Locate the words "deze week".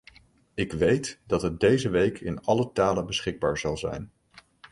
1.59-2.19